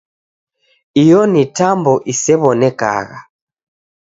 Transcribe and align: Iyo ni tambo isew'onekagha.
Iyo 1.01 1.19
ni 1.31 1.43
tambo 1.57 1.93
isew'onekagha. 2.11 3.19